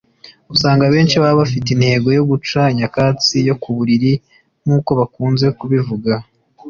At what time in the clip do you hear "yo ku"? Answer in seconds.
3.47-3.69